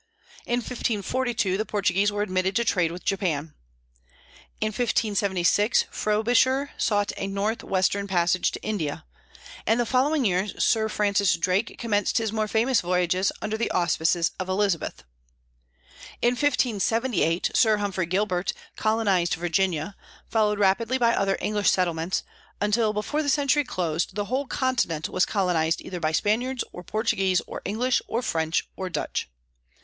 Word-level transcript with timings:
In 0.47 0.61
1542 0.61 1.57
the 1.57 1.63
Portuguese 1.63 2.11
were 2.11 2.23
admitted 2.23 2.55
to 2.55 2.65
trade 2.65 2.91
with 2.91 3.05
Japan. 3.05 3.53
In 4.59 4.69
1576 4.69 5.85
Frobisher 5.91 6.71
sought 6.75 7.11
a 7.17 7.27
North 7.27 7.63
western 7.63 8.07
passage 8.07 8.49
to 8.49 8.61
India; 8.63 9.05
and 9.67 9.79
the 9.79 9.85
following 9.85 10.25
year 10.25 10.47
Sir 10.59 10.89
Francis 10.89 11.35
Drake 11.35 11.77
commenced 11.77 12.17
his 12.17 12.31
more 12.33 12.47
famous 12.47 12.81
voyages 12.81 13.31
under 13.43 13.59
the 13.59 13.69
auspices 13.69 14.31
of 14.39 14.49
Elizabeth. 14.49 15.03
In 16.19 16.31
1578 16.31 17.51
Sir 17.53 17.77
Humphrey 17.77 18.07
Gilbert 18.07 18.53
colonized 18.75 19.35
Virginia, 19.35 19.95
followed 20.27 20.57
rapidly 20.57 20.97
by 20.97 21.13
other 21.13 21.37
English 21.39 21.69
settlements, 21.69 22.23
until 22.59 22.91
before 22.91 23.21
the 23.21 23.29
century 23.29 23.63
closed 23.63 24.15
the 24.15 24.25
whole 24.25 24.47
continent 24.47 25.09
was 25.09 25.27
colonized 25.27 25.79
either 25.79 25.99
by 25.99 26.11
Spaniards, 26.11 26.63
or 26.71 26.81
Portuguese, 26.83 27.39
or 27.45 27.61
English, 27.65 28.01
or 28.07 28.23
French, 28.23 28.67
or 28.75 28.89
Dutch. 28.89 29.29